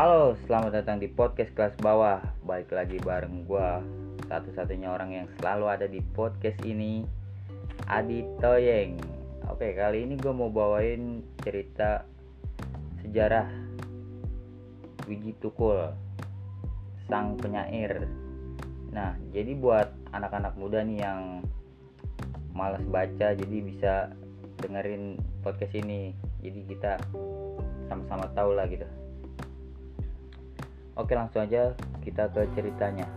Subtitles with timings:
[0.00, 2.24] Halo, selamat datang di podcast kelas bawah.
[2.48, 3.84] Balik lagi bareng gua,
[4.32, 7.04] satu-satunya orang yang selalu ada di podcast ini,
[7.84, 8.96] Adi Toyeng.
[9.52, 12.08] Oke, kali ini gue mau bawain cerita
[13.04, 13.44] sejarah
[15.04, 15.92] Wiji Tukul,
[17.04, 18.08] sang penyair.
[18.96, 21.44] Nah, jadi buat anak-anak muda nih yang
[22.56, 24.16] malas baca, jadi bisa
[24.64, 26.16] dengerin podcast ini.
[26.40, 26.96] Jadi kita
[27.92, 28.88] sama-sama tahu lah gitu.
[31.00, 31.72] Oke langsung aja
[32.04, 33.08] kita ke ceritanya.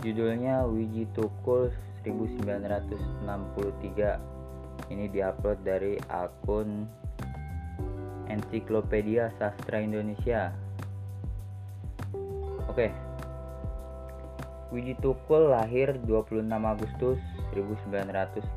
[0.00, 1.68] Judulnya Wiji Tukul
[2.08, 6.88] 1963 Ini diupload dari akun
[8.32, 10.56] Ensiklopedia Sastra Indonesia.
[12.64, 12.88] Oke.
[14.72, 17.20] Wiji Tukul lahir 26 Agustus
[17.52, 18.56] 1963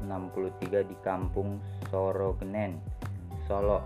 [0.87, 1.59] di kampung
[1.91, 2.79] Sorogenen,
[3.51, 3.83] Solo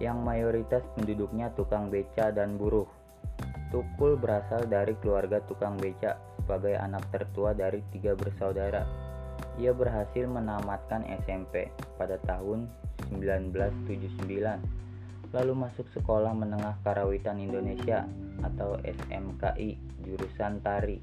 [0.00, 2.99] yang mayoritas penduduknya tukang beca dan buruh
[3.70, 8.82] Tukul berasal dari keluarga tukang becak sebagai anak tertua dari tiga bersaudara.
[9.62, 12.66] Ia berhasil menamatkan SMP pada tahun
[13.14, 14.26] 1979,
[15.30, 18.10] lalu masuk Sekolah Menengah Karawitan Indonesia
[18.42, 20.98] atau SMKI jurusan tari,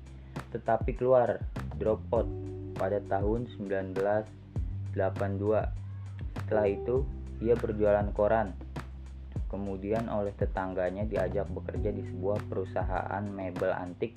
[0.52, 1.40] tetapi keluar
[1.80, 2.28] drop out
[2.76, 4.92] pada tahun 1982.
[6.44, 7.08] Setelah itu,
[7.40, 8.67] ia berjualan koran
[9.48, 14.12] Kemudian oleh tetangganya diajak bekerja di sebuah perusahaan mebel antik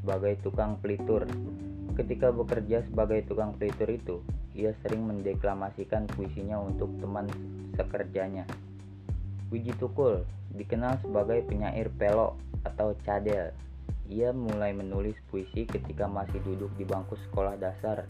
[0.00, 1.28] sebagai tukang pelitur.
[1.92, 4.16] Ketika bekerja sebagai tukang pelitur itu,
[4.56, 7.28] ia sering mendeklamasikan puisinya untuk teman
[7.76, 8.48] sekerjanya.
[9.52, 10.24] Wiji Tukul
[10.56, 13.52] dikenal sebagai penyair pelok atau cadel.
[14.08, 18.08] Ia mulai menulis puisi ketika masih duduk di bangku sekolah dasar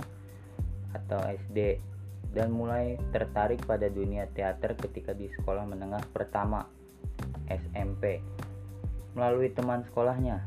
[0.95, 1.90] atau SD
[2.31, 6.67] dan mulai tertarik pada dunia teater ketika di sekolah menengah pertama
[7.51, 8.23] SMP.
[9.19, 10.39] Melalui teman sekolahnya,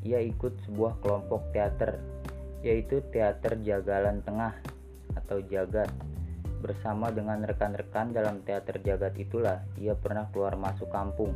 [0.00, 2.00] ia ikut sebuah kelompok teater
[2.64, 4.58] yaitu Teater Jagalan Tengah
[5.14, 5.92] atau Jagat.
[6.58, 11.30] Bersama dengan rekan-rekan dalam teater Jagat itulah ia pernah keluar masuk kampung.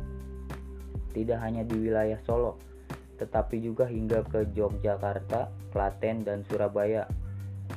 [1.15, 2.59] Tidak hanya di wilayah Solo,
[3.21, 7.07] tetapi juga hingga ke Yogyakarta, Klaten, dan Surabaya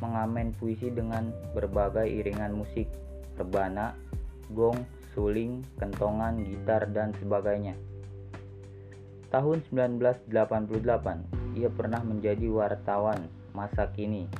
[0.00, 2.88] mengamen puisi dengan berbagai iringan musik,
[3.38, 3.94] rebana,
[4.54, 4.82] gong,
[5.14, 7.78] suling, kentongan, gitar, dan sebagainya.
[9.30, 14.30] Tahun 1988, ia pernah menjadi wartawan masa kini.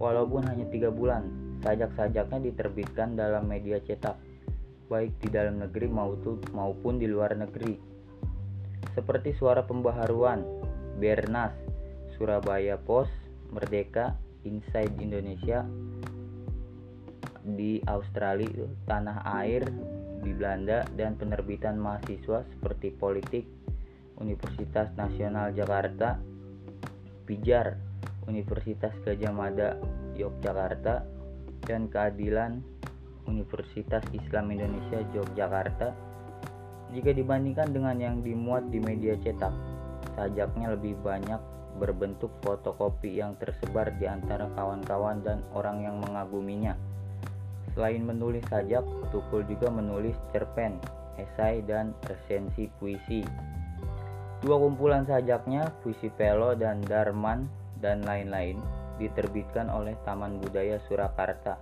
[0.00, 1.28] Walaupun hanya tiga bulan,
[1.60, 4.16] sajak-sajaknya diterbitkan dalam media cetak,
[4.88, 5.88] baik di dalam negeri
[6.52, 7.76] maupun di luar negeri.
[8.96, 10.44] Seperti Suara Pembaharuan,
[11.00, 11.52] Bernas,
[12.16, 13.12] Surabaya Post,
[13.50, 15.64] Merdeka, Inside Indonesia
[17.44, 19.68] di Australia itu tanah air
[20.24, 23.44] di Belanda dan penerbitan mahasiswa seperti politik
[24.16, 26.16] Universitas Nasional Jakarta
[27.28, 27.76] Pijar
[28.24, 29.76] Universitas Gajah Mada
[30.16, 31.04] Yogyakarta
[31.64, 32.60] dan keadilan
[33.24, 35.92] Universitas Islam Indonesia Yogyakarta.
[36.92, 39.52] Jika dibandingkan dengan yang dimuat di media cetak
[40.14, 41.40] sajaknya lebih banyak
[41.76, 46.78] berbentuk fotokopi yang tersebar di antara kawan-kawan dan orang yang mengaguminya.
[47.74, 50.78] Selain menulis sajak, Tukul juga menulis cerpen,
[51.18, 53.26] esai, dan resensi puisi.
[54.44, 57.48] Dua kumpulan sajaknya, Puisi Pelo dan Darman,
[57.80, 58.60] dan lain-lain,
[59.00, 61.58] diterbitkan oleh Taman Budaya Surakarta.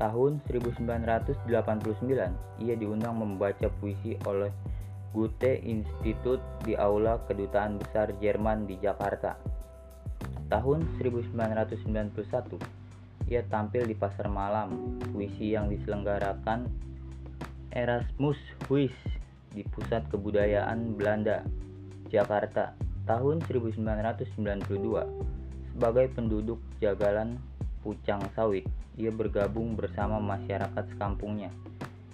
[0.00, 1.50] Tahun 1989,
[2.62, 4.50] ia diundang membaca puisi oleh
[5.12, 9.36] Goethe Institut di Aula Kedutaan Besar Jerman di Jakarta.
[10.48, 12.56] Tahun 1991,
[13.28, 16.64] ia tampil di Pasar Malam, puisi yang diselenggarakan
[17.72, 18.92] Erasmus Huis
[19.52, 21.44] di Pusat Kebudayaan Belanda,
[22.08, 22.72] Jakarta,
[23.04, 24.32] tahun 1992.
[25.72, 27.40] Sebagai penduduk jagalan
[27.80, 31.48] Pucang Sawit, ia bergabung bersama masyarakat sekampungnya.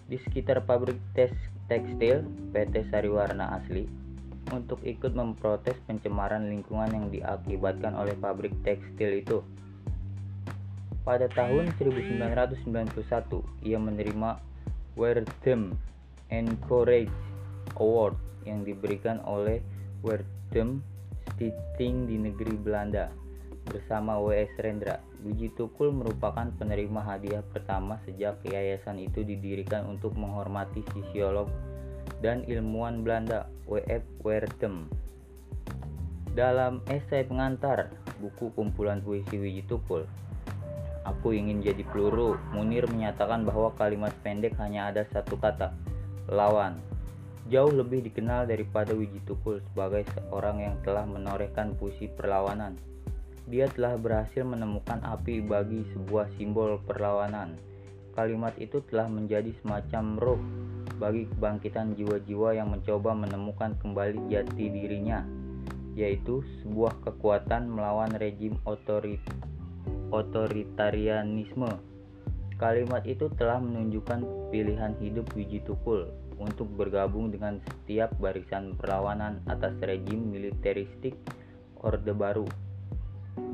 [0.09, 0.97] Di sekitar pabrik
[1.69, 2.25] tekstil
[2.57, 3.85] PT Sariwarna Asli
[4.49, 9.39] untuk ikut memprotes pencemaran lingkungan yang diakibatkan oleh pabrik tekstil itu.
[11.05, 12.65] Pada tahun 1991,
[13.65, 14.41] ia menerima
[14.97, 15.73] Werdem
[16.29, 17.13] Encourage
[17.81, 19.65] Award yang diberikan oleh
[20.05, 20.85] Werdem
[21.33, 23.09] Stichting di negeri Belanda
[23.69, 24.53] bersama W.S.
[24.61, 25.01] Rendra.
[25.27, 31.51] Wiji Tukul merupakan penerima hadiah pertama sejak yayasan itu didirikan untuk menghormati sisiolog
[32.23, 34.07] dan ilmuwan Belanda W.F.
[34.23, 34.87] Werdem.
[36.39, 37.91] Dalam esai pengantar
[38.23, 40.07] buku kumpulan puisi Wiji Tukul,
[41.09, 42.37] Aku ingin jadi peluru.
[42.53, 45.73] Munir menyatakan bahwa kalimat pendek hanya ada satu kata,
[46.29, 46.77] lawan.
[47.49, 52.77] jauh lebih dikenal daripada Wiji Tukul sebagai seorang yang telah menorehkan puisi perlawanan.
[53.49, 57.57] Dia telah berhasil menemukan api bagi sebuah simbol perlawanan.
[58.13, 60.41] Kalimat itu telah menjadi semacam roh
[61.01, 65.25] bagi kebangkitan jiwa-jiwa yang mencoba menemukan kembali jati dirinya,
[65.97, 69.25] yaitu sebuah kekuatan melawan rejim otorit
[70.13, 71.73] otoritarianisme.
[72.61, 79.73] Kalimat itu telah menunjukkan pilihan hidup Wiji Tukul untuk bergabung dengan setiap barisan perlawanan atas
[79.81, 81.17] rejim militeristik
[81.81, 82.68] Orde Baru.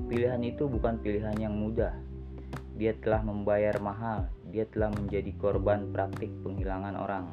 [0.08, 1.94] Pilihan itu bukan pilihan yang mudah.
[2.74, 7.26] Dia telah membayar mahal, dia telah menjadi korban praktik penghilangan orang.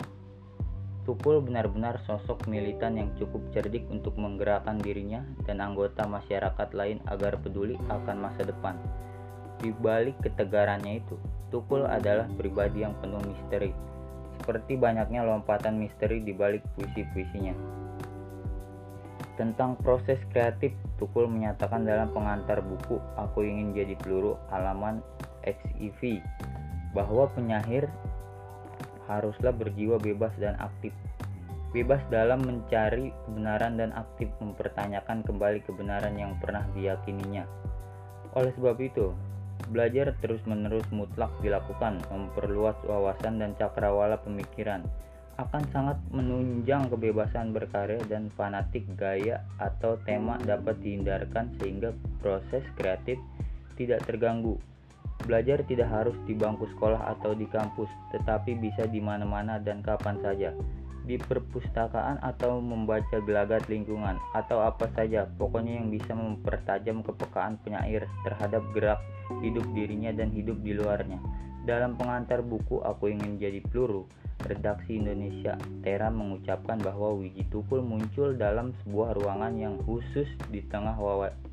[1.02, 7.42] Tukul benar-benar sosok militan yang cukup cerdik untuk menggerakkan dirinya dan anggota masyarakat lain agar
[7.42, 8.78] peduli akan masa depan.
[9.58, 11.18] Di balik ketegarannya itu,
[11.50, 13.74] Tukul adalah pribadi yang penuh misteri,
[14.40, 17.81] seperti banyaknya lompatan misteri di balik puisi-puisinya.
[19.42, 20.70] Tentang proses kreatif,
[21.02, 25.02] Tukul menyatakan dalam pengantar buku Aku Ingin Jadi Peluru halaman
[25.42, 26.22] XIV
[26.94, 27.90] bahwa penyair
[29.10, 30.94] haruslah berjiwa bebas dan aktif.
[31.74, 37.50] Bebas dalam mencari kebenaran dan aktif mempertanyakan kembali kebenaran yang pernah diyakininya.
[38.38, 39.10] Oleh sebab itu,
[39.74, 44.86] Belajar terus-menerus mutlak dilakukan, memperluas wawasan dan cakrawala pemikiran
[45.40, 53.16] akan sangat menunjang kebebasan berkarya dan fanatik gaya atau tema dapat dihindarkan sehingga proses kreatif
[53.80, 54.60] tidak terganggu.
[55.22, 60.18] Belajar tidak harus di bangku sekolah atau di kampus, tetapi bisa di mana-mana dan kapan
[60.20, 60.50] saja.
[61.06, 68.06] Di perpustakaan atau membaca gelagat lingkungan atau apa saja pokoknya yang bisa mempertajam kepekaan penyair
[68.22, 69.02] terhadap gerak
[69.42, 71.18] hidup dirinya dan hidup di luarnya.
[71.62, 74.10] Dalam pengantar buku Aku Ingin Jadi Peluru
[74.52, 81.00] redaksi Indonesia Tera mengucapkan bahwa Wiji Tukul muncul dalam sebuah ruangan yang khusus di tengah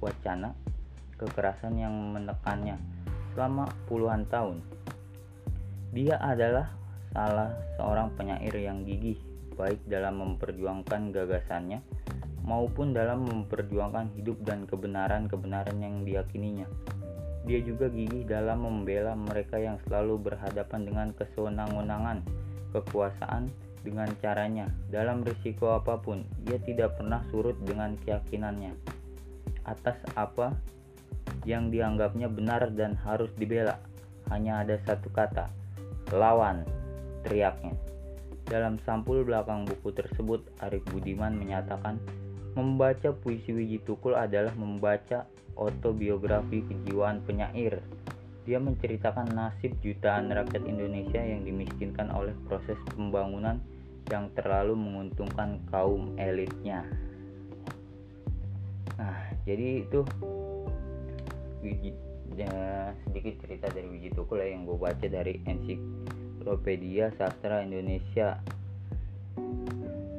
[0.03, 0.53] wacana
[1.19, 2.79] kekerasan yang menekannya
[3.35, 4.63] selama puluhan tahun
[5.95, 6.75] dia adalah
[7.17, 9.17] salah seorang penyair yang gigih
[9.57, 11.81] baik dalam memperjuangkan gagasannya
[12.47, 16.65] maupun dalam memperjuangkan hidup dan kebenaran-kebenaran yang diyakininya.
[17.45, 22.25] Dia juga gigih dalam membela mereka yang selalu berhadapan dengan kesewenang-wenangan,
[22.75, 23.49] kekuasaan
[23.83, 24.69] dengan caranya.
[24.93, 28.75] Dalam risiko apa pun, ia tidak pernah surut dengan keyakinannya
[29.69, 30.57] atas apa
[31.45, 33.77] yang dianggapnya benar dan harus dibela.
[34.33, 35.49] Hanya ada satu kata,
[36.13, 36.65] lawan,
[37.25, 37.77] teriaknya.
[38.49, 42.01] Dalam sampul belakang buku tersebut, Arif Budiman menyatakan
[42.57, 45.29] membaca puisi Wiji Tukul adalah membaca
[45.61, 47.85] autobiografi kejiwaan penyair.
[48.49, 53.61] Dia menceritakan nasib jutaan rakyat Indonesia yang dimiskinkan oleh proses pembangunan
[54.09, 56.81] yang terlalu menguntungkan kaum elitnya.
[58.97, 60.01] Nah, jadi itu
[62.39, 68.39] ya, sedikit cerita dari Wiji Tukul ya, yang gue baca dari Ensiklopedia Sastra Indonesia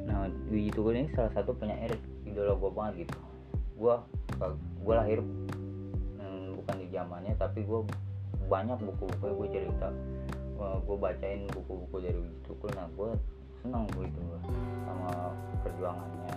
[0.04, 1.96] nah Wiji Tukul ini salah satu penyair
[2.28, 3.18] idola gue banget gitu
[3.80, 3.94] gue
[4.84, 5.18] gue lahir
[6.20, 7.80] hmm, bukan di zamannya tapi gue
[8.50, 9.88] banyak buku-buku gue cerita.
[10.58, 13.14] Gue bacain buku-buku dari Tukul nah gue
[13.62, 14.20] senang gue itu
[14.84, 15.30] sama
[15.62, 16.34] perjuangannya.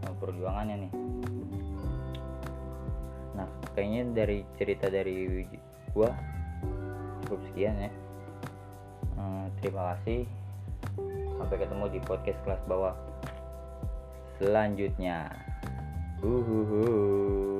[0.00, 0.92] Sama perjuangannya nih.
[3.36, 5.44] Nah kayaknya dari cerita dari
[5.92, 6.10] gue
[7.28, 7.92] cukup sekian ya.
[9.20, 10.24] Hmm, terima kasih.
[11.36, 12.96] Sampai ketemu di podcast kelas bawah
[14.40, 15.28] selanjutnya.
[16.24, 17.53] Uhuhu